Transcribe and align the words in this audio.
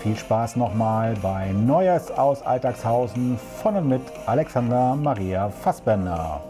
viel 0.00 0.16
Spaß 0.16 0.56
nochmal 0.56 1.14
bei 1.16 1.52
Neues 1.52 2.10
aus 2.10 2.40
Alltagshausen 2.40 3.36
von 3.36 3.76
und 3.76 3.86
mit 3.86 4.00
Alexander 4.24 4.96
Maria 4.96 5.50
Fassbender. 5.50 6.42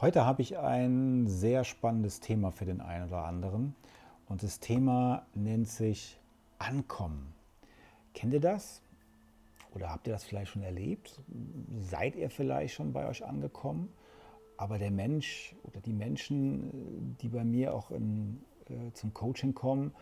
Heute 0.00 0.24
habe 0.24 0.42
ich 0.42 0.58
ein 0.58 1.26
sehr 1.26 1.64
spannendes 1.64 2.20
Thema 2.20 2.52
für 2.52 2.66
den 2.66 2.80
einen 2.80 3.08
oder 3.08 3.24
anderen 3.24 3.74
und 4.28 4.44
das 4.44 4.60
Thema 4.60 5.26
nennt 5.34 5.68
sich 5.68 6.20
Ankommen. 6.60 7.34
Kennt 8.14 8.32
ihr 8.32 8.40
das? 8.40 8.80
Oder 9.74 9.90
habt 9.90 10.06
ihr 10.06 10.12
das 10.12 10.22
vielleicht 10.22 10.52
schon 10.52 10.62
erlebt? 10.62 11.20
Seid 11.80 12.14
ihr 12.14 12.30
vielleicht 12.30 12.74
schon 12.74 12.92
bei 12.92 13.08
euch 13.08 13.26
angekommen? 13.26 13.92
Aber 14.56 14.78
der 14.78 14.92
Mensch 14.92 15.56
oder 15.64 15.80
die 15.80 15.94
Menschen, 15.94 17.16
die 17.20 17.28
bei 17.28 17.42
mir 17.42 17.74
auch 17.74 17.90
in, 17.90 18.40
äh, 18.68 18.92
zum 18.92 19.12
Coaching 19.12 19.52
kommen, 19.52 19.92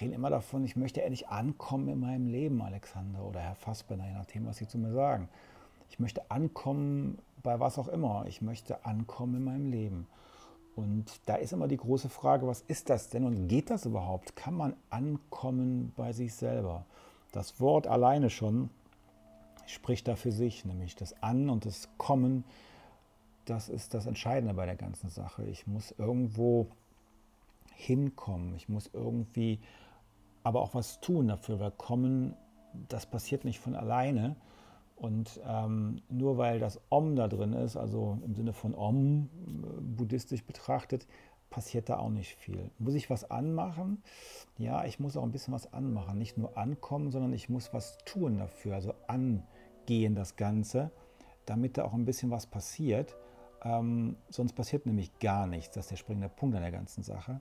reden 0.00 0.14
immer 0.14 0.30
davon, 0.30 0.64
ich 0.64 0.76
möchte 0.76 1.02
endlich 1.02 1.28
ankommen 1.28 1.88
in 1.88 2.00
meinem 2.00 2.26
Leben, 2.26 2.62
Alexander 2.62 3.22
oder 3.24 3.40
Herr 3.40 3.54
Fassbender, 3.54 4.06
je 4.06 4.14
nachdem, 4.14 4.46
was 4.46 4.56
Sie 4.56 4.68
zu 4.68 4.78
mir 4.78 4.92
sagen. 4.92 5.28
Ich 5.90 5.98
möchte 5.98 6.30
ankommen 6.30 7.18
bei 7.44 7.60
was 7.60 7.78
auch 7.78 7.88
immer. 7.88 8.24
Ich 8.26 8.42
möchte 8.42 8.84
ankommen 8.84 9.36
in 9.36 9.44
meinem 9.44 9.70
Leben. 9.70 10.06
Und 10.74 11.20
da 11.26 11.36
ist 11.36 11.52
immer 11.52 11.68
die 11.68 11.76
große 11.76 12.08
Frage, 12.08 12.48
was 12.48 12.62
ist 12.62 12.90
das 12.90 13.10
denn 13.10 13.24
und 13.24 13.46
geht 13.46 13.70
das 13.70 13.86
überhaupt? 13.86 14.34
Kann 14.34 14.54
man 14.54 14.74
ankommen 14.90 15.92
bei 15.96 16.12
sich 16.12 16.34
selber? 16.34 16.84
Das 17.30 17.60
Wort 17.60 17.86
alleine 17.86 18.30
schon 18.30 18.70
spricht 19.66 20.08
da 20.08 20.16
für 20.16 20.32
sich, 20.32 20.64
nämlich 20.64 20.96
das 20.96 21.22
An 21.22 21.48
und 21.48 21.64
das 21.64 21.88
Kommen, 21.96 22.44
das 23.44 23.68
ist 23.68 23.94
das 23.94 24.06
Entscheidende 24.06 24.54
bei 24.54 24.66
der 24.66 24.76
ganzen 24.76 25.10
Sache. 25.10 25.44
Ich 25.44 25.66
muss 25.66 25.94
irgendwo 25.96 26.66
hinkommen, 27.74 28.54
ich 28.54 28.68
muss 28.68 28.90
irgendwie 28.92 29.60
aber 30.44 30.60
auch 30.60 30.74
was 30.74 31.00
tun 31.00 31.28
dafür, 31.28 31.58
weil 31.58 31.72
Kommen, 31.72 32.36
das 32.88 33.06
passiert 33.06 33.44
nicht 33.44 33.58
von 33.58 33.74
alleine. 33.74 34.36
Und 34.96 35.40
ähm, 35.44 36.02
nur 36.08 36.38
weil 36.38 36.60
das 36.60 36.80
Om 36.88 37.16
da 37.16 37.26
drin 37.26 37.52
ist, 37.52 37.76
also 37.76 38.18
im 38.24 38.34
Sinne 38.34 38.52
von 38.52 38.74
Om, 38.74 39.28
äh, 39.46 39.80
buddhistisch 39.80 40.44
betrachtet, 40.44 41.06
passiert 41.50 41.88
da 41.88 41.98
auch 41.98 42.10
nicht 42.10 42.34
viel. 42.36 42.70
Muss 42.78 42.94
ich 42.94 43.10
was 43.10 43.30
anmachen? 43.30 44.02
Ja, 44.56 44.84
ich 44.84 45.00
muss 45.00 45.16
auch 45.16 45.22
ein 45.22 45.32
bisschen 45.32 45.54
was 45.54 45.72
anmachen. 45.72 46.18
Nicht 46.18 46.38
nur 46.38 46.56
ankommen, 46.56 47.10
sondern 47.10 47.32
ich 47.32 47.48
muss 47.48 47.72
was 47.72 47.98
tun 48.04 48.38
dafür, 48.38 48.74
also 48.74 48.94
angehen 49.08 50.14
das 50.14 50.36
Ganze, 50.36 50.90
damit 51.46 51.76
da 51.76 51.84
auch 51.84 51.92
ein 51.92 52.04
bisschen 52.04 52.30
was 52.30 52.46
passiert. 52.46 53.16
Ähm, 53.62 54.16
sonst 54.28 54.52
passiert 54.52 54.86
nämlich 54.86 55.18
gar 55.18 55.46
nichts. 55.46 55.74
Das 55.74 55.86
ist 55.86 55.90
der 55.90 55.96
springende 55.96 56.28
Punkt 56.28 56.54
an 56.54 56.62
der 56.62 56.72
ganzen 56.72 57.02
Sache. 57.02 57.40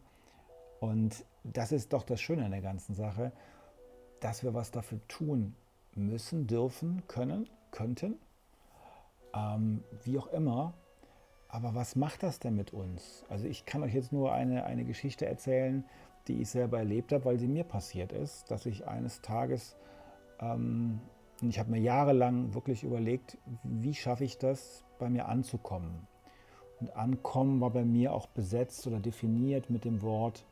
Und 0.83 1.23
das 1.45 1.71
ist 1.71 1.93
doch 1.93 2.03
das 2.03 2.19
Schöne 2.19 2.43
an 2.43 2.51
der 2.51 2.59
ganzen 2.59 2.93
Sache, 2.93 3.31
dass 4.19 4.43
wir 4.43 4.53
was 4.53 4.69
dafür 4.69 4.99
tun 5.07 5.55
müssen, 5.95 6.45
dürfen, 6.45 7.03
können, 7.07 7.47
könnten, 7.71 8.15
ähm, 9.33 9.81
wie 10.03 10.19
auch 10.19 10.27
immer, 10.33 10.73
aber 11.47 11.73
was 11.73 11.95
macht 11.95 12.21
das 12.21 12.39
denn 12.39 12.57
mit 12.57 12.73
uns? 12.73 13.23
Also 13.29 13.45
ich 13.45 13.65
kann 13.65 13.81
euch 13.81 13.93
jetzt 13.93 14.11
nur 14.11 14.33
eine, 14.33 14.65
eine 14.65 14.83
Geschichte 14.83 15.25
erzählen, 15.25 15.85
die 16.27 16.41
ich 16.41 16.49
selber 16.49 16.79
erlebt 16.79 17.13
habe, 17.13 17.23
weil 17.23 17.39
sie 17.39 17.47
mir 17.47 17.63
passiert 17.63 18.11
ist, 18.11 18.51
dass 18.51 18.65
ich 18.65 18.85
eines 18.85 19.21
Tages, 19.21 19.77
ähm, 20.41 20.99
ich 21.41 21.59
habe 21.59 21.71
mir 21.71 21.79
jahrelang 21.79 22.53
wirklich 22.53 22.83
überlegt, 22.83 23.37
wie 23.63 23.93
schaffe 23.93 24.25
ich 24.25 24.37
das, 24.37 24.83
bei 24.99 25.09
mir 25.09 25.29
anzukommen. 25.29 26.09
Und 26.81 26.93
ankommen 26.97 27.61
war 27.61 27.69
bei 27.69 27.85
mir 27.85 28.11
auch 28.11 28.27
besetzt 28.27 28.85
oder 28.85 28.99
definiert 28.99 29.69
mit 29.69 29.85
dem 29.85 30.01
Wort 30.01 30.43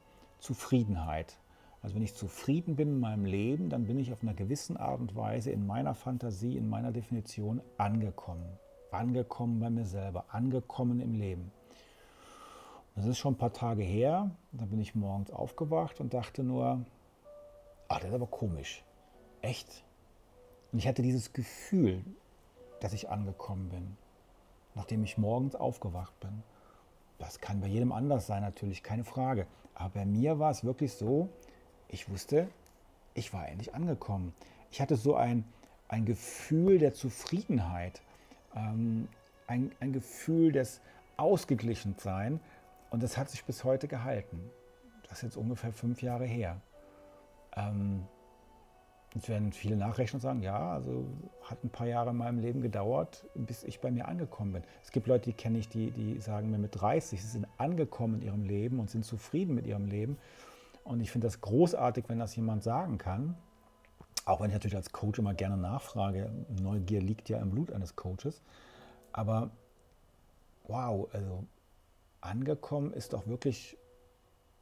Zufriedenheit. 0.41 1.37
Also 1.81 1.95
wenn 1.95 2.03
ich 2.03 2.13
zufrieden 2.13 2.75
bin 2.75 2.89
in 2.89 2.99
meinem 2.99 3.25
Leben, 3.25 3.69
dann 3.69 3.85
bin 3.85 3.97
ich 3.97 4.11
auf 4.11 4.21
einer 4.21 4.33
gewissen 4.33 4.75
Art 4.75 4.99
und 4.99 5.15
Weise 5.15 5.51
in 5.51 5.65
meiner 5.65 5.95
Fantasie, 5.95 6.57
in 6.57 6.69
meiner 6.69 6.91
Definition 6.91 7.61
angekommen 7.77 8.59
angekommen 8.93 9.59
bei 9.59 9.69
mir 9.69 9.85
selber, 9.85 10.25
angekommen 10.29 10.99
im 10.99 11.13
Leben. 11.13 11.51
Das 12.95 13.05
ist 13.05 13.17
schon 13.17 13.33
ein 13.33 13.37
paar 13.37 13.53
Tage 13.53 13.83
her. 13.83 14.31
Da 14.51 14.65
bin 14.65 14.79
ich 14.79 14.95
morgens 14.95 15.31
aufgewacht 15.31 15.99
und 15.99 16.13
dachte 16.13 16.43
nur, 16.43 16.85
ach, 17.87 17.99
das 17.99 18.09
ist 18.09 18.13
aber 18.13 18.27
komisch. 18.27 18.83
Echt? 19.41 19.83
Und 20.71 20.79
ich 20.79 20.87
hatte 20.87 21.01
dieses 21.01 21.33
Gefühl, 21.33 22.03
dass 22.81 22.93
ich 22.93 23.09
angekommen 23.09 23.69
bin, 23.69 23.97
nachdem 24.75 25.03
ich 25.03 25.17
morgens 25.17 25.55
aufgewacht 25.55 26.19
bin. 26.19 26.43
Das 27.17 27.39
kann 27.39 27.61
bei 27.61 27.67
jedem 27.67 27.91
anders 27.91 28.27
sein, 28.27 28.41
natürlich, 28.41 28.83
keine 28.83 29.03
Frage. 29.03 29.47
Aber 29.75 29.89
bei 29.89 30.05
mir 30.05 30.39
war 30.39 30.51
es 30.51 30.63
wirklich 30.63 30.93
so, 30.93 31.29
ich 31.87 32.09
wusste, 32.09 32.47
ich 33.13 33.33
war 33.33 33.47
endlich 33.47 33.73
angekommen. 33.75 34.33
Ich 34.71 34.81
hatte 34.81 34.95
so 34.95 35.15
ein, 35.15 35.43
ein 35.87 36.05
Gefühl 36.05 36.79
der 36.79 36.93
Zufriedenheit 36.93 38.01
ähm, 38.55 39.07
ein, 39.47 39.71
ein 39.79 39.93
Gefühl 39.93 40.51
des 40.51 40.81
Ausgeglichensein 41.17 42.39
und 42.89 43.03
das 43.03 43.17
hat 43.17 43.29
sich 43.29 43.43
bis 43.43 43.63
heute 43.63 43.87
gehalten. 43.87 44.39
Das 45.03 45.19
ist 45.19 45.23
jetzt 45.23 45.37
ungefähr 45.37 45.73
fünf 45.73 46.01
Jahre 46.01 46.25
her. 46.25 46.59
Ähm, 47.55 48.05
Jetzt 49.13 49.27
werden 49.27 49.51
viele 49.51 49.75
nachrechnen 49.75 50.17
und 50.17 50.21
sagen, 50.21 50.41
ja, 50.41 50.71
also 50.71 51.05
hat 51.43 51.61
ein 51.63 51.69
paar 51.69 51.87
Jahre 51.87 52.11
in 52.11 52.17
meinem 52.17 52.39
Leben 52.39 52.61
gedauert, 52.61 53.25
bis 53.35 53.63
ich 53.63 53.81
bei 53.81 53.91
mir 53.91 54.07
angekommen 54.07 54.53
bin. 54.53 54.63
Es 54.83 54.91
gibt 54.91 55.07
Leute, 55.07 55.25
die 55.25 55.33
kenne 55.33 55.57
ich, 55.57 55.67
die, 55.67 55.91
die 55.91 56.19
sagen 56.21 56.49
mir 56.49 56.57
mit 56.57 56.79
30, 56.79 57.21
sie 57.21 57.27
sind 57.27 57.47
angekommen 57.57 58.15
in 58.15 58.21
ihrem 58.21 58.43
Leben 58.45 58.79
und 58.79 58.89
sind 58.89 59.03
zufrieden 59.03 59.53
mit 59.53 59.67
ihrem 59.67 59.85
Leben. 59.85 60.17
Und 60.85 61.01
ich 61.01 61.11
finde 61.11 61.27
das 61.27 61.41
großartig, 61.41 62.05
wenn 62.07 62.19
das 62.19 62.35
jemand 62.35 62.63
sagen 62.63 62.97
kann. 62.97 63.35
Auch 64.25 64.39
wenn 64.39 64.47
ich 64.47 64.53
natürlich 64.53 64.77
als 64.77 64.93
Coach 64.93 65.19
immer 65.19 65.33
gerne 65.33 65.57
nachfrage, 65.57 66.31
Neugier 66.61 67.01
liegt 67.01 67.27
ja 67.27 67.39
im 67.39 67.49
Blut 67.51 67.71
eines 67.73 67.97
Coaches. 67.97 68.41
Aber 69.11 69.51
wow, 70.67 71.09
also 71.11 71.43
angekommen 72.21 72.93
ist 72.93 73.11
doch 73.11 73.27
wirklich 73.27 73.77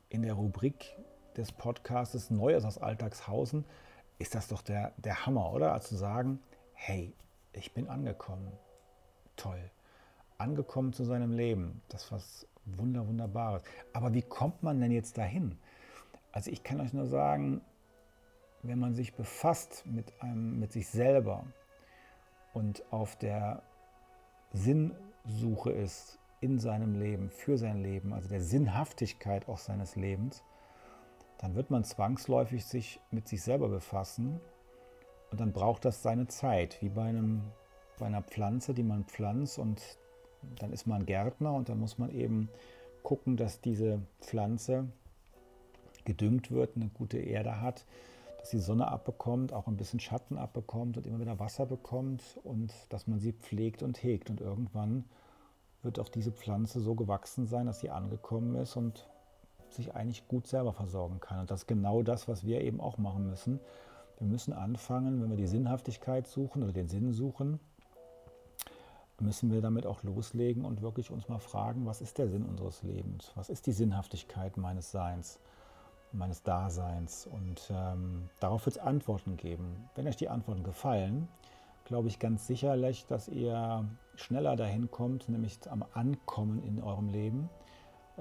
in 0.09 0.23
der 0.23 0.33
Rubrik 0.33 0.97
des 1.37 1.51
Podcasts 1.51 2.31
Neues 2.31 2.65
aus 2.65 2.77
Alltagshausen, 2.79 3.63
ist 4.19 4.35
das 4.35 4.49
doch 4.49 4.61
der, 4.61 4.93
der 4.97 5.25
Hammer, 5.25 5.51
oder? 5.51 5.73
Also 5.73 5.89
zu 5.89 5.95
sagen, 5.95 6.39
hey, 6.73 7.13
ich 7.53 7.73
bin 7.73 7.87
angekommen. 7.87 8.51
Toll. 9.35 9.71
Angekommen 10.37 10.93
zu 10.93 11.03
seinem 11.03 11.31
Leben. 11.31 11.81
Das 11.89 12.03
ist 12.03 12.11
was 12.11 12.47
Wunder, 12.65 13.07
Wunderbares. 13.07 13.63
Aber 13.93 14.13
wie 14.13 14.21
kommt 14.21 14.61
man 14.61 14.79
denn 14.79 14.91
jetzt 14.91 15.17
dahin? 15.17 15.57
Also 16.31 16.51
ich 16.51 16.63
kann 16.63 16.79
euch 16.81 16.93
nur 16.93 17.07
sagen, 17.07 17.61
wenn 18.61 18.77
man 18.77 18.93
sich 18.93 19.15
befasst 19.15 19.85
mit, 19.85 20.21
einem, 20.21 20.59
mit 20.59 20.73
sich 20.73 20.87
selber 20.89 21.45
und 22.53 22.83
auf 22.91 23.15
der 23.15 23.63
Sinnsuche 24.51 25.71
ist 25.71 26.19
in 26.41 26.59
seinem 26.59 26.99
Leben, 26.99 27.29
für 27.29 27.57
sein 27.57 27.81
Leben, 27.81 28.13
also 28.13 28.27
der 28.29 28.41
Sinnhaftigkeit 28.41 29.47
auch 29.47 29.57
seines 29.57 29.95
Lebens, 29.95 30.43
dann 31.39 31.55
wird 31.55 31.71
man 31.71 31.83
zwangsläufig 31.83 32.65
sich 32.65 32.99
mit 33.11 33.27
sich 33.27 33.41
selber 33.41 33.69
befassen 33.69 34.39
und 35.31 35.39
dann 35.39 35.51
braucht 35.51 35.85
das 35.85 36.03
seine 36.03 36.27
Zeit, 36.27 36.81
wie 36.81 36.89
bei, 36.89 37.05
einem, 37.05 37.41
bei 37.97 38.05
einer 38.05 38.21
Pflanze, 38.21 38.73
die 38.73 38.83
man 38.83 39.05
pflanzt 39.05 39.57
und 39.57 39.81
dann 40.59 40.71
ist 40.71 40.85
man 40.85 41.05
Gärtner 41.05 41.53
und 41.53 41.69
dann 41.69 41.79
muss 41.79 41.97
man 41.97 42.11
eben 42.11 42.49
gucken, 43.03 43.37
dass 43.37 43.61
diese 43.61 44.01
Pflanze 44.21 44.87
gedüngt 46.05 46.51
wird, 46.51 46.75
eine 46.75 46.89
gute 46.89 47.17
Erde 47.17 47.61
hat, 47.61 47.85
dass 48.39 48.49
die 48.49 48.59
Sonne 48.59 48.87
abbekommt, 48.87 49.53
auch 49.53 49.67
ein 49.67 49.77
bisschen 49.77 49.99
Schatten 49.99 50.37
abbekommt 50.37 50.97
und 50.97 51.05
immer 51.05 51.19
wieder 51.19 51.39
Wasser 51.39 51.65
bekommt 51.65 52.39
und 52.43 52.73
dass 52.89 53.07
man 53.07 53.19
sie 53.19 53.33
pflegt 53.33 53.83
und 53.83 54.01
hegt. 54.01 54.29
Und 54.29 54.41
irgendwann 54.41 55.05
wird 55.83 55.99
auch 55.99 56.09
diese 56.09 56.31
Pflanze 56.31 56.79
so 56.79 56.95
gewachsen 56.95 57.47
sein, 57.47 57.65
dass 57.65 57.79
sie 57.81 57.89
angekommen 57.89 58.55
ist 58.55 58.75
und 58.75 59.07
sich 59.73 59.95
eigentlich 59.95 60.27
gut 60.27 60.47
selber 60.47 60.73
versorgen 60.73 61.19
kann. 61.19 61.41
Und 61.41 61.51
das 61.51 61.61
ist 61.61 61.67
genau 61.67 62.03
das, 62.03 62.27
was 62.27 62.45
wir 62.45 62.61
eben 62.61 62.79
auch 62.79 62.97
machen 62.97 63.29
müssen. 63.29 63.59
Wir 64.17 64.27
müssen 64.27 64.53
anfangen, 64.53 65.21
wenn 65.21 65.29
wir 65.29 65.37
die 65.37 65.47
Sinnhaftigkeit 65.47 66.27
suchen 66.27 66.63
oder 66.63 66.73
den 66.73 66.89
Sinn 66.89 67.13
suchen, 67.13 67.59
müssen 69.21 69.51
wir 69.51 69.61
damit 69.61 69.85
auch 69.85 70.03
loslegen 70.03 70.65
und 70.65 70.81
wirklich 70.81 71.11
uns 71.11 71.27
mal 71.27 71.39
fragen, 71.39 71.85
was 71.85 72.01
ist 72.01 72.17
der 72.17 72.27
Sinn 72.27 72.45
unseres 72.45 72.83
Lebens? 72.83 73.31
Was 73.35 73.49
ist 73.49 73.65
die 73.67 73.71
Sinnhaftigkeit 73.71 74.57
meines 74.57 74.91
Seins, 74.91 75.39
meines 76.11 76.43
Daseins? 76.43 77.27
Und 77.27 77.71
ähm, 77.71 78.29
darauf 78.39 78.65
wird 78.65 78.77
es 78.77 78.81
Antworten 78.81 79.37
geben. 79.37 79.89
Wenn 79.95 80.07
euch 80.07 80.17
die 80.17 80.29
Antworten 80.29 80.63
gefallen, 80.63 81.27
glaube 81.85 82.07
ich 82.07 82.19
ganz 82.19 82.47
sicherlich, 82.47 83.05
dass 83.07 83.27
ihr 83.27 83.85
schneller 84.15 84.55
dahin 84.55 84.91
kommt, 84.91 85.29
nämlich 85.29 85.59
am 85.69 85.83
Ankommen 85.93 86.63
in 86.63 86.81
eurem 86.81 87.09
Leben, 87.09 87.49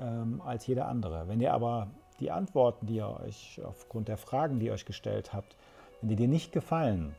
ähm, 0.00 0.40
als 0.44 0.66
jeder 0.66 0.88
andere. 0.88 1.28
Wenn 1.28 1.40
ihr 1.40 1.52
aber 1.52 1.88
die 2.20 2.30
Antworten, 2.30 2.86
die 2.86 2.96
ihr 2.96 3.08
euch 3.08 3.60
aufgrund 3.64 4.08
der 4.08 4.16
Fragen, 4.16 4.58
die 4.58 4.66
ihr 4.66 4.72
euch 4.72 4.86
gestellt 4.86 5.32
habt, 5.32 5.56
wenn 6.00 6.08
die 6.08 6.16
dir 6.16 6.28
nicht 6.28 6.52
gefallen, 6.52 7.14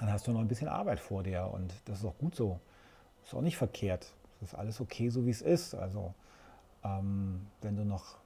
dann 0.00 0.12
hast 0.12 0.26
du 0.26 0.32
noch 0.32 0.40
ein 0.40 0.48
bisschen 0.48 0.68
Arbeit 0.68 1.00
vor 1.00 1.22
dir 1.22 1.50
und 1.52 1.72
das 1.86 2.00
ist 2.00 2.04
auch 2.04 2.18
gut 2.18 2.34
so. 2.34 2.60
Ist 3.24 3.34
auch 3.34 3.40
nicht 3.40 3.56
verkehrt. 3.56 4.12
Es 4.40 4.52
ist 4.52 4.54
alles 4.54 4.80
okay, 4.80 5.08
so 5.08 5.26
wie 5.26 5.30
es 5.30 5.42
ist. 5.42 5.74
Also, 5.74 6.14
ähm, 6.84 7.46
wenn 7.60 7.76
du 7.76 7.84
noch 7.84 8.16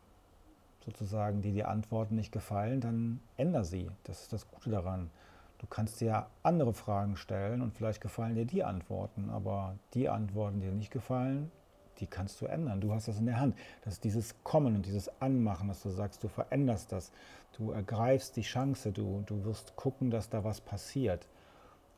sozusagen 0.85 1.43
dir 1.43 1.53
die 1.53 1.65
Antworten 1.65 2.17
nicht 2.17 2.33
gefallen, 2.33 2.81
dann 2.81 3.21
änder 3.37 3.65
sie. 3.65 3.89
Das 4.05 4.23
ist 4.23 4.33
das 4.33 4.49
Gute 4.49 4.71
daran. 4.71 5.11
Du 5.59 5.67
kannst 5.69 6.01
dir 6.01 6.27
andere 6.43 6.75
Fragen 6.75 7.17
stellen 7.17 7.63
und 7.63 7.73
vielleicht 7.73 8.01
gefallen 8.01 8.35
dir 8.35 8.45
die 8.45 8.65
Antworten, 8.65 9.31
aber 9.31 9.77
die 9.95 10.09
Antworten, 10.09 10.61
die 10.61 10.67
dir 10.67 10.73
nicht 10.73 10.91
gefallen, 10.91 11.53
die 12.01 12.07
kannst 12.07 12.41
du 12.41 12.47
ändern. 12.47 12.81
Du 12.81 12.93
hast 12.93 13.09
das 13.09 13.19
in 13.19 13.27
der 13.27 13.41
Hand. 13.41 13.57
Das 13.85 13.95
ist 13.95 14.05
dieses 14.05 14.43
Kommen 14.43 14.75
und 14.77 14.87
dieses 14.87 15.11
Anmachen, 15.21 15.69
dass 15.69 15.83
du 15.83 15.91
sagst, 15.91 16.23
du 16.25 16.29
veränderst 16.29 16.93
das. 16.93 17.13
Du 17.57 17.71
ergreifst 17.71 18.37
die 18.37 18.43
Chance, 18.43 18.93
du, 18.93 19.23
du 19.27 19.45
wirst 19.45 19.77
gucken, 19.77 20.11
dass 20.11 20.31
da 20.31 20.45
was 20.45 20.61
passiert. 20.61 21.29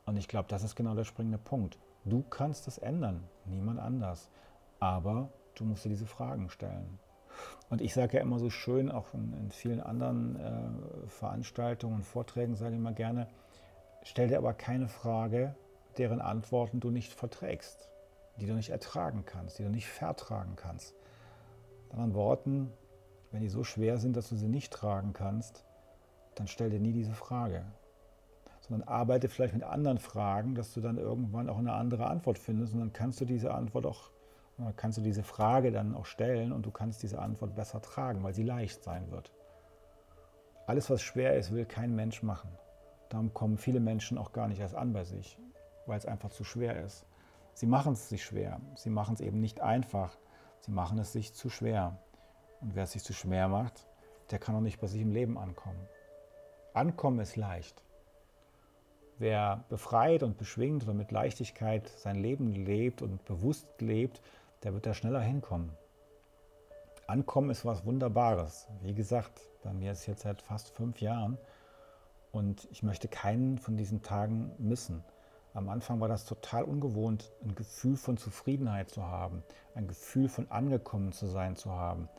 Und 0.05 0.17
ich 0.17 0.27
glaube, 0.27 0.47
das 0.49 0.63
ist 0.63 0.75
genau 0.75 0.95
der 0.95 1.05
springende 1.05 1.37
Punkt. 1.37 1.77
Du 2.03 2.23
kannst 2.29 2.67
es 2.67 2.77
ändern, 2.77 3.23
niemand 3.45 3.79
anders. 3.79 4.29
Aber 4.79 5.29
du 5.55 5.63
musst 5.63 5.85
dir 5.85 5.89
diese 5.89 6.05
Fragen 6.05 6.49
stellen. 6.49 6.99
Und 7.69 7.81
ich 7.81 7.93
sage 7.93 8.17
ja 8.17 8.23
immer 8.23 8.39
so 8.39 8.49
schön, 8.49 8.91
auch 8.91 9.13
in, 9.13 9.33
in 9.33 9.51
vielen 9.51 9.81
anderen 9.81 10.35
äh, 10.35 11.07
Veranstaltungen 11.07 11.95
und 11.95 12.03
Vorträgen 12.03 12.55
sage 12.55 12.71
ich 12.71 12.79
immer 12.79 12.93
gerne, 12.93 13.27
stell 14.03 14.27
dir 14.27 14.37
aber 14.37 14.53
keine 14.53 14.87
Frage, 14.87 15.55
deren 15.97 16.21
Antworten 16.21 16.79
du 16.79 16.91
nicht 16.91 17.13
verträgst, 17.13 17.89
die 18.39 18.45
du 18.45 18.53
nicht 18.53 18.69
ertragen 18.69 19.23
kannst, 19.25 19.59
die 19.59 19.63
du 19.63 19.69
nicht 19.69 19.87
vertragen 19.87 20.55
kannst. 20.55 20.95
Mit 21.83 21.93
anderen 21.93 22.13
Worten, 22.13 22.71
wenn 23.31 23.41
die 23.41 23.49
so 23.49 23.63
schwer 23.63 23.97
sind, 23.97 24.15
dass 24.15 24.29
du 24.29 24.35
sie 24.35 24.47
nicht 24.47 24.71
tragen 24.71 25.13
kannst, 25.13 25.65
dann 26.35 26.47
stell 26.47 26.69
dir 26.69 26.79
nie 26.79 26.93
diese 26.93 27.13
Frage 27.13 27.65
sondern 28.67 28.87
arbeite 28.87 29.29
vielleicht 29.29 29.53
mit 29.53 29.63
anderen 29.63 29.99
Fragen, 29.99 30.55
dass 30.55 30.73
du 30.73 30.81
dann 30.81 30.97
irgendwann 30.97 31.49
auch 31.49 31.59
eine 31.59 31.73
andere 31.73 32.07
Antwort 32.07 32.39
findest 32.39 32.73
und 32.73 32.79
dann 32.79 32.93
kannst 32.93 33.21
du 33.21 33.25
diese 33.25 33.53
Antwort 33.53 33.85
auch, 33.85 34.09
kannst 34.75 34.97
du 34.97 35.01
diese 35.01 35.23
Frage 35.23 35.71
dann 35.71 35.95
auch 35.95 36.05
stellen 36.05 36.51
und 36.51 36.65
du 36.65 36.71
kannst 36.71 37.03
diese 37.03 37.19
Antwort 37.19 37.55
besser 37.55 37.81
tragen, 37.81 38.23
weil 38.23 38.33
sie 38.33 38.43
leicht 38.43 38.83
sein 38.83 39.11
wird. 39.11 39.31
Alles, 40.65 40.89
was 40.89 41.01
schwer 41.01 41.35
ist, 41.35 41.51
will 41.51 41.65
kein 41.65 41.95
Mensch 41.95 42.23
machen. 42.23 42.49
Darum 43.09 43.33
kommen 43.33 43.57
viele 43.57 43.79
Menschen 43.79 44.17
auch 44.17 44.33
gar 44.33 44.47
nicht 44.47 44.59
erst 44.59 44.75
an 44.75 44.93
bei 44.93 45.03
sich, 45.03 45.37
weil 45.85 45.97
es 45.97 46.07
einfach 46.07 46.31
zu 46.31 46.43
schwer 46.43 46.83
ist. 46.83 47.05
Sie 47.55 47.67
machen 47.67 47.93
es 47.93 48.09
sich 48.09 48.25
schwer. 48.25 48.59
Sie 48.75 48.89
machen 48.89 49.13
es 49.13 49.21
eben 49.21 49.39
nicht 49.39 49.61
einfach. 49.61 50.17
Sie 50.59 50.71
machen 50.71 50.99
es 50.99 51.13
sich 51.13 51.33
zu 51.33 51.49
schwer. 51.49 51.97
Und 52.59 52.75
wer 52.75 52.83
es 52.83 52.91
sich 52.91 53.03
zu 53.03 53.13
schwer 53.13 53.47
macht, 53.47 53.87
der 54.29 54.39
kann 54.39 54.55
auch 54.55 54.61
nicht 54.61 54.81
bei 54.81 54.87
sich 54.87 55.01
im 55.01 55.13
Leben 55.13 55.37
ankommen. 55.37 55.87
Ankommen 56.73 57.19
ist 57.19 57.37
leicht. 57.37 57.81
Wer 59.17 59.63
befreit 59.69 60.21
und 60.21 60.37
beschwingt 60.37 60.83
oder 60.83 60.93
mit 60.93 61.11
Leichtigkeit 61.13 61.87
sein 61.87 62.17
Leben 62.17 62.51
lebt 62.51 63.01
und 63.01 63.23
bewusst 63.23 63.67
lebt, 63.79 64.21
der 64.63 64.73
wird 64.73 64.85
da 64.85 64.93
schneller 64.93 65.21
hinkommen. 65.21 65.71
Ankommen 67.07 67.51
ist 67.51 67.63
was 67.63 67.85
Wunderbares. 67.85 68.67
Wie 68.81 68.93
gesagt, 68.93 69.39
bei 69.63 69.71
mir 69.71 69.93
ist 69.93 69.99
es 69.99 70.07
jetzt 70.07 70.23
seit 70.23 70.41
fast 70.41 70.71
fünf 70.71 70.99
Jahren 70.99 71.37
und 72.33 72.67
ich 72.69 72.83
möchte 72.83 73.07
keinen 73.07 73.59
von 73.59 73.77
diesen 73.77 74.01
Tagen 74.01 74.51
missen. 74.57 75.05
Am 75.55 75.69
Anfang 75.69 75.99
war 75.99 76.07
das 76.07 76.25
total 76.25 76.63
ungewohnt, 76.63 77.31
ein 77.43 77.55
Gefühl 77.55 77.97
von 77.97 78.17
Zufriedenheit 78.17 78.91
zu 78.91 79.03
haben, 79.07 79.41
ein 79.73 79.87
Gefühl 79.87 80.29
von 80.29 80.51
angekommen 80.51 81.11
zu 81.11 81.25
sein 81.25 81.55
zu 81.55 81.71
haben 81.71 82.09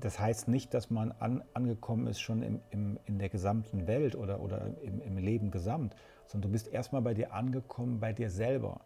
das 0.00 0.18
heißt 0.18 0.48
nicht, 0.48 0.74
dass 0.74 0.90
man 0.90 1.12
an, 1.12 1.42
angekommen 1.54 2.06
ist 2.06 2.20
schon 2.20 2.42
im, 2.42 2.60
im, 2.70 2.98
in 3.04 3.18
der 3.18 3.28
gesamten 3.28 3.86
Welt 3.86 4.14
oder, 4.14 4.40
oder 4.40 4.66
im, 4.82 5.00
im 5.00 5.18
Leben 5.18 5.50
gesamt, 5.50 5.94
sondern 6.26 6.50
du 6.50 6.52
bist 6.52 6.68
erstmal 6.68 7.02
bei 7.02 7.14
dir 7.14 7.32
angekommen, 7.32 8.00
bei 8.00 8.12
dir 8.12 8.30
selber, 8.30 8.80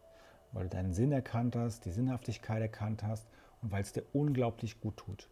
weil 0.52 0.64
du 0.64 0.70
deinen 0.70 0.93
Sinn 0.93 1.12
erkannt 1.12 1.56
hast, 1.56 1.84
die 1.84 1.90
Sinnhaftigkeit 1.90 2.61
erkannt 2.62 3.02
hast 3.02 3.26
und 3.62 3.72
weil 3.72 3.82
es 3.82 3.93
dir 3.93 4.05
unglaublich 4.12 4.81
gut 4.81 4.96
tut. 4.96 5.29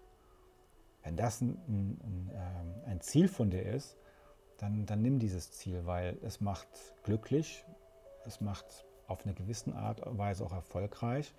Wenn 1.03 1.17
das 1.17 1.41
ein, 1.41 1.59
ein, 1.69 2.31
ähm, 2.35 2.75
ein 2.87 3.01
Ziel 3.01 3.29
von 3.29 3.51
dir 3.51 3.63
ist, 3.63 3.97
dann, 4.59 4.87
dann 4.87 5.03
nimm 5.03 5.19
dieses 5.19 5.53
Ziel, 5.53 5.85
weil 5.85 6.17
es 6.23 6.41
macht 6.41 6.69
glücklich, 7.03 7.65
es 8.27 8.41
macht 8.41 8.85
auf 9.07 9.25
eine 9.25 9.35
gewisse 9.35 9.75
Art 9.75 10.01
und 10.01 10.19
Weise 10.19 10.45
auch 10.45 10.53
erfolgreich 10.53 11.35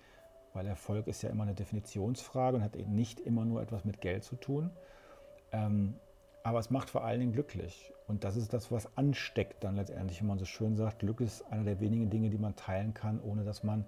weil 0.56 0.66
Erfolg 0.66 1.06
ist 1.06 1.22
ja 1.22 1.28
immer 1.28 1.42
eine 1.42 1.54
Definitionsfrage 1.54 2.56
und 2.56 2.64
hat 2.64 2.76
eben 2.76 2.94
nicht 2.94 3.20
immer 3.20 3.44
nur 3.44 3.60
etwas 3.60 3.84
mit 3.84 4.00
Geld 4.00 4.24
zu 4.24 4.36
tun. 4.36 4.70
Ähm, 5.52 5.94
aber 6.42 6.58
es 6.58 6.70
macht 6.70 6.88
vor 6.88 7.04
allen 7.04 7.20
Dingen 7.20 7.32
glücklich. 7.32 7.92
Und 8.08 8.24
das 8.24 8.36
ist 8.36 8.52
das, 8.52 8.72
was 8.72 8.96
ansteckt 8.96 9.62
dann 9.62 9.76
letztendlich, 9.76 10.20
wenn 10.20 10.28
man 10.28 10.38
so 10.38 10.44
schön 10.44 10.74
sagt, 10.74 11.00
Glück 11.00 11.20
ist 11.20 11.42
einer 11.52 11.64
der 11.64 11.80
wenigen 11.80 12.08
Dinge, 12.08 12.30
die 12.30 12.38
man 12.38 12.56
teilen 12.56 12.94
kann, 12.94 13.20
ohne 13.20 13.44
dass 13.44 13.64
man 13.64 13.84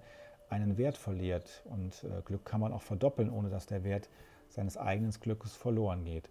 einen 0.49 0.77
Wert 0.77 0.97
verliert. 0.97 1.63
Und 1.65 2.03
äh, 2.03 2.21
Glück 2.23 2.45
kann 2.45 2.59
man 2.61 2.71
auch 2.71 2.83
verdoppeln, 2.83 3.31
ohne 3.31 3.49
dass 3.49 3.65
der 3.65 3.83
Wert 3.83 4.07
seines 4.49 4.77
eigenen 4.77 5.11
Glückes 5.11 5.55
verloren 5.55 6.05
geht. 6.05 6.29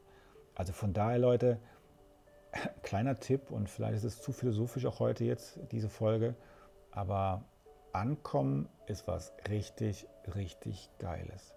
Also 0.55 0.73
von 0.73 0.93
daher, 0.93 1.19
Leute, 1.19 1.59
kleiner 2.83 3.19
Tipp 3.19 3.51
und 3.51 3.69
vielleicht 3.69 3.97
ist 3.97 4.05
es 4.05 4.23
zu 4.23 4.33
philosophisch 4.33 4.87
auch 4.87 5.01
heute 5.01 5.25
jetzt, 5.25 5.59
diese 5.73 5.89
Folge, 5.89 6.37
aber 6.91 7.43
Ankommen 7.93 8.69
ist 8.87 9.07
was 9.07 9.33
richtig, 9.49 10.07
richtig 10.35 10.91
Geiles. 10.99 11.55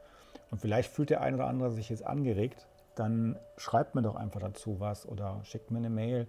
Und 0.50 0.60
vielleicht 0.60 0.92
fühlt 0.92 1.10
der 1.10 1.22
eine 1.22 1.38
oder 1.38 1.48
andere 1.48 1.72
sich 1.72 1.90
jetzt 1.90 2.06
angeregt, 2.06 2.68
dann 2.96 3.40
schreibt 3.58 3.96
mir 3.96 4.02
doch 4.02 4.16
einfach 4.16 4.42
dazu 4.42 4.80
was 4.80 5.08
oder 5.08 5.42
schickt 5.44 5.72
mir 5.72 5.78
eine 5.78 5.90
Mail 5.90 6.28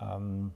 ähm, 0.00 0.52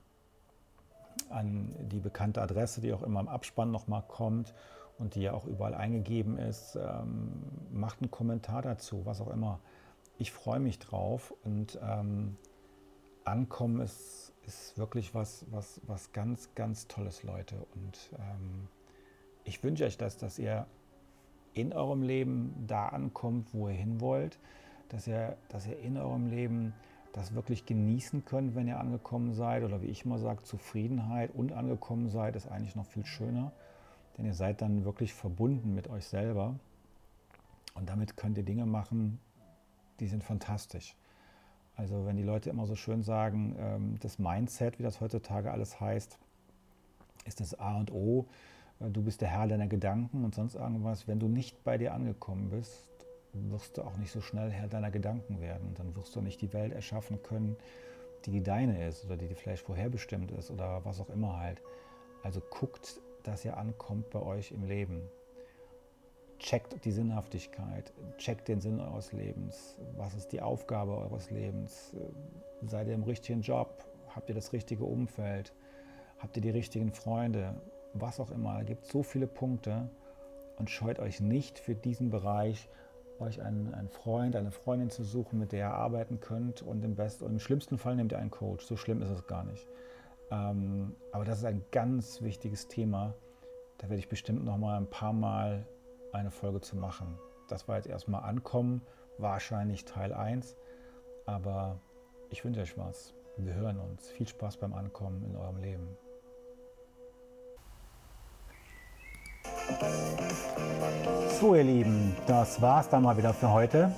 an 1.29 1.75
die 1.79 1.99
bekannte 1.99 2.41
Adresse, 2.41 2.81
die 2.81 2.93
auch 2.93 3.03
immer 3.03 3.19
im 3.19 3.27
Abspann 3.27 3.71
nochmal 3.71 4.03
kommt 4.07 4.53
und 4.97 5.15
die 5.15 5.21
ja 5.21 5.33
auch 5.33 5.45
überall 5.45 5.73
eingegeben 5.73 6.37
ist. 6.37 6.75
Ähm, 6.75 7.41
macht 7.71 8.01
einen 8.01 8.11
Kommentar 8.11 8.61
dazu, 8.61 9.05
was 9.05 9.19
auch 9.19 9.29
immer. 9.29 9.59
Ich 10.17 10.31
freue 10.31 10.59
mich 10.59 10.79
drauf 10.79 11.33
und 11.43 11.79
ähm, 11.83 12.37
Ankommen 13.25 13.81
ist 13.81 14.22
ist 14.45 14.77
wirklich 14.77 15.13
was, 15.15 15.45
was, 15.51 15.81
was 15.87 16.11
ganz, 16.11 16.49
ganz 16.55 16.87
Tolles, 16.87 17.23
Leute. 17.23 17.55
Und 17.75 18.09
ähm, 18.17 18.67
ich 19.43 19.63
wünsche 19.63 19.85
euch 19.85 19.97
das, 19.97 20.17
dass 20.17 20.39
ihr 20.39 20.65
in 21.53 21.73
eurem 21.73 22.01
Leben 22.01 22.53
da 22.67 22.87
ankommt, 22.87 23.53
wo 23.53 23.67
ihr 23.69 23.75
hin 23.75 24.01
wollt, 24.01 24.39
dass 24.89 25.07
ihr, 25.07 25.37
dass 25.49 25.67
ihr 25.67 25.79
in 25.79 25.97
eurem 25.97 26.27
Leben 26.27 26.73
das 27.13 27.35
wirklich 27.35 27.65
genießen 27.65 28.25
könnt, 28.25 28.55
wenn 28.55 28.67
ihr 28.67 28.79
angekommen 28.79 29.33
seid. 29.33 29.63
Oder 29.63 29.81
wie 29.81 29.87
ich 29.87 30.05
immer 30.05 30.17
sage, 30.17 30.43
Zufriedenheit 30.43 31.31
und 31.33 31.53
angekommen 31.53 32.09
seid, 32.09 32.35
ist 32.35 32.47
eigentlich 32.47 32.75
noch 32.75 32.87
viel 32.87 33.05
schöner. 33.05 33.51
Denn 34.17 34.25
ihr 34.25 34.33
seid 34.33 34.61
dann 34.61 34.83
wirklich 34.83 35.13
verbunden 35.13 35.73
mit 35.73 35.87
euch 35.89 36.05
selber. 36.05 36.55
Und 37.75 37.89
damit 37.89 38.17
könnt 38.17 38.37
ihr 38.37 38.43
Dinge 38.43 38.65
machen, 38.65 39.19
die 39.99 40.07
sind 40.07 40.23
fantastisch. 40.23 40.95
Also 41.75 42.05
wenn 42.05 42.17
die 42.17 42.23
Leute 42.23 42.49
immer 42.49 42.65
so 42.65 42.75
schön 42.75 43.03
sagen, 43.03 43.55
ähm, 43.59 43.97
das 43.99 44.19
Mindset, 44.19 44.79
wie 44.79 44.83
das 44.83 45.01
heutzutage 45.01 45.51
alles 45.51 45.79
heißt, 45.79 46.19
ist 47.25 47.39
das 47.39 47.59
A 47.59 47.77
und 47.77 47.91
O. 47.91 48.27
Äh, 48.79 48.89
du 48.89 49.01
bist 49.01 49.21
der 49.21 49.29
Herr 49.29 49.47
deiner 49.47 49.67
Gedanken 49.67 50.23
und 50.23 50.35
sonst 50.35 50.55
irgendwas. 50.55 51.07
Wenn 51.07 51.19
du 51.19 51.27
nicht 51.27 51.63
bei 51.63 51.77
dir 51.77 51.93
angekommen 51.93 52.49
bist, 52.49 52.87
wirst 53.33 53.77
du 53.77 53.81
auch 53.81 53.97
nicht 53.97 54.11
so 54.11 54.21
schnell 54.21 54.51
Herr 54.51 54.67
deiner 54.67 54.91
Gedanken 54.91 55.41
werden. 55.41 55.73
Dann 55.75 55.95
wirst 55.95 56.15
du 56.15 56.21
nicht 56.21 56.41
die 56.41 56.53
Welt 56.53 56.73
erschaffen 56.73 57.23
können, 57.23 57.55
die 58.25 58.31
die 58.31 58.43
deine 58.43 58.87
ist 58.87 59.05
oder 59.05 59.17
die, 59.17 59.27
die 59.27 59.35
vielleicht 59.35 59.65
vorherbestimmt 59.65 60.31
ist 60.31 60.51
oder 60.51 60.85
was 60.85 60.99
auch 60.99 61.09
immer 61.09 61.39
halt. 61.39 61.61
Also 62.21 62.39
guckt, 62.39 63.01
dass 63.23 63.43
ihr 63.43 63.57
ankommt 63.57 64.09
bei 64.11 64.21
euch 64.21 64.51
im 64.51 64.63
Leben 64.65 65.01
checkt 66.43 66.83
die 66.83 66.91
Sinnhaftigkeit, 66.91 67.93
checkt 68.17 68.49
den 68.49 68.59
Sinn 68.59 68.79
eures 68.81 69.13
Lebens. 69.13 69.77
Was 69.95 70.13
ist 70.13 70.33
die 70.33 70.41
Aufgabe 70.41 70.97
eures 70.97 71.31
Lebens? 71.31 71.95
Seid 72.67 72.87
ihr 72.87 72.93
im 72.93 73.03
richtigen 73.03 73.41
Job? 73.41 73.85
Habt 74.09 74.29
ihr 74.29 74.35
das 74.35 74.51
richtige 74.51 74.83
Umfeld? 74.83 75.53
Habt 76.19 76.35
ihr 76.35 76.43
die 76.43 76.49
richtigen 76.49 76.91
Freunde? 76.91 77.55
Was 77.93 78.19
auch 78.19 78.29
immer. 78.29 78.59
Es 78.59 78.65
gibt 78.65 78.85
so 78.85 79.03
viele 79.03 79.25
Punkte 79.25 79.89
und 80.57 80.69
scheut 80.69 80.99
euch 80.99 81.21
nicht 81.21 81.59
für 81.59 81.75
diesen 81.75 82.09
Bereich, 82.09 82.67
euch 83.19 83.41
einen, 83.41 83.73
einen 83.73 83.89
Freund, 83.89 84.35
eine 84.35 84.51
Freundin 84.51 84.89
zu 84.89 85.03
suchen, 85.03 85.39
mit 85.39 85.53
der 85.53 85.59
ihr 85.59 85.73
arbeiten 85.73 86.19
könnt. 86.19 86.61
Und 86.61 86.83
im, 86.83 86.95
besten, 86.95 87.23
und 87.23 87.31
im 87.31 87.39
schlimmsten 87.39 87.77
Fall 87.77 87.95
nehmt 87.95 88.11
ihr 88.11 88.19
einen 88.19 88.31
Coach. 88.31 88.65
So 88.65 88.75
schlimm 88.75 89.01
ist 89.01 89.09
es 89.09 89.25
gar 89.27 89.45
nicht. 89.45 89.65
Ähm, 90.29 90.93
aber 91.13 91.23
das 91.23 91.39
ist 91.39 91.45
ein 91.45 91.63
ganz 91.71 92.21
wichtiges 92.21 92.67
Thema. 92.67 93.13
Da 93.77 93.89
werde 93.89 93.99
ich 93.99 94.09
bestimmt 94.09 94.43
noch 94.43 94.57
mal 94.57 94.77
ein 94.77 94.89
paar 94.89 95.13
Mal 95.13 95.65
eine 96.13 96.31
Folge 96.31 96.61
zu 96.61 96.77
machen. 96.77 97.17
Das 97.47 97.67
war 97.67 97.77
jetzt 97.77 97.87
erstmal 97.87 98.23
Ankommen, 98.23 98.81
wahrscheinlich 99.17 99.85
Teil 99.85 100.13
1. 100.13 100.55
Aber 101.25 101.79
ich 102.29 102.43
wünsche 102.45 102.61
euch 102.61 102.77
was. 102.77 103.13
Wir 103.37 103.53
hören 103.53 103.79
uns. 103.79 104.09
Viel 104.09 104.27
Spaß 104.27 104.57
beim 104.57 104.73
Ankommen 104.73 105.23
in 105.23 105.35
eurem 105.35 105.57
Leben. 105.57 105.97
So 111.39 111.55
ihr 111.55 111.63
Lieben, 111.63 112.15
das 112.27 112.61
war 112.61 112.81
es 112.81 112.89
dann 112.89 113.03
mal 113.03 113.17
wieder 113.17 113.33
für 113.33 113.51
heute. 113.51 113.91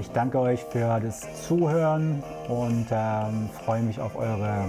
Ich 0.00 0.10
danke 0.10 0.40
euch 0.40 0.60
für 0.64 1.00
das 1.00 1.46
Zuhören 1.46 2.22
und 2.48 2.86
ähm, 2.90 3.48
freue 3.64 3.82
mich 3.82 4.00
auf 4.00 4.16
eure 4.16 4.68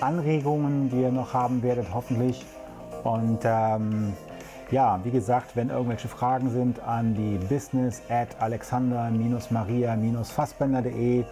Anregungen, 0.00 0.88
die 0.88 1.02
ihr 1.02 1.12
noch 1.12 1.34
haben 1.34 1.62
werdet, 1.62 1.92
hoffentlich. 1.92 2.44
Und 3.02 3.40
ähm, 3.44 4.14
ja, 4.70 5.00
wie 5.04 5.10
gesagt, 5.10 5.56
wenn 5.56 5.70
irgendwelche 5.70 6.08
Fragen 6.08 6.50
sind 6.50 6.80
an 6.80 7.14
die 7.14 7.38
business 7.46 8.02
at 8.08 8.28
alexander-maria-fassbender.de. 8.40 11.24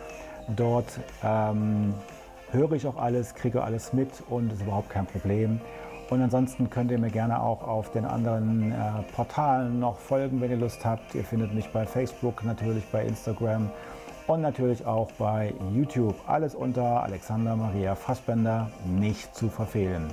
Dort 0.57 0.99
ähm, 1.23 1.95
höre 2.51 2.73
ich 2.73 2.85
auch 2.87 2.97
alles, 2.97 3.35
kriege 3.35 3.63
alles 3.63 3.93
mit 3.93 4.09
und 4.29 4.53
ist 4.53 4.63
überhaupt 4.63 4.91
kein 4.91 5.07
Problem. 5.07 5.61
Und 6.11 6.21
ansonsten 6.21 6.69
könnt 6.69 6.91
ihr 6.91 6.99
mir 6.99 7.11
gerne 7.11 7.41
auch 7.41 7.63
auf 7.67 7.93
den 7.93 8.05
anderen 8.05 8.73
äh, 8.73 8.75
Portalen 9.15 9.81
noch 9.81 9.99
folgen, 9.99 10.41
wenn 10.41 10.51
ihr 10.51 10.59
Lust 10.59 10.85
habt. 10.85 11.15
Ihr 11.15 11.25
findet 11.25 11.55
mich 11.55 11.71
bei 11.71 11.87
Facebook, 11.87 12.45
natürlich 12.45 12.85
bei 12.93 13.07
Instagram 13.07 13.71
und 14.27 14.43
natürlich 14.43 14.85
auch 14.85 15.11
bei 15.13 15.55
YouTube. 15.73 16.17
Alles 16.27 16.55
unter 16.55 17.03
Alexander 17.03 17.57
Maria 17.57 17.95
Fassbender, 17.95 18.71
nicht 18.85 19.35
zu 19.35 19.49
verfehlen. 19.49 20.13